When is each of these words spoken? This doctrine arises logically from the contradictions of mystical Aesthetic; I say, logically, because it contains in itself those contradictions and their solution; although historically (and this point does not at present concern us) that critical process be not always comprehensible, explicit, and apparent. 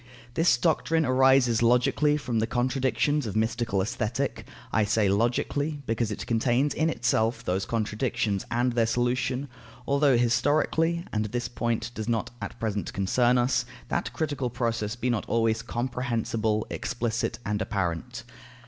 This 0.33 0.57
doctrine 0.57 1.05
arises 1.05 1.61
logically 1.61 2.17
from 2.17 2.39
the 2.39 2.47
contradictions 2.47 3.27
of 3.27 3.35
mystical 3.35 3.83
Aesthetic; 3.83 4.47
I 4.73 4.83
say, 4.83 5.07
logically, 5.07 5.83
because 5.85 6.09
it 6.09 6.25
contains 6.25 6.73
in 6.73 6.89
itself 6.89 7.45
those 7.45 7.67
contradictions 7.67 8.43
and 8.49 8.73
their 8.73 8.87
solution; 8.87 9.47
although 9.85 10.17
historically 10.17 11.05
(and 11.13 11.25
this 11.25 11.47
point 11.47 11.91
does 11.93 12.09
not 12.09 12.31
at 12.41 12.59
present 12.59 12.91
concern 12.93 13.37
us) 13.37 13.63
that 13.89 14.11
critical 14.11 14.49
process 14.49 14.95
be 14.95 15.11
not 15.11 15.27
always 15.29 15.61
comprehensible, 15.61 16.65
explicit, 16.71 17.37
and 17.45 17.61
apparent. 17.61 18.23